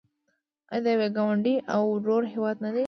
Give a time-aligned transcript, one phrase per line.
[0.73, 2.79] آیا د یو ګاونډي او ورور هیواد نه دی؟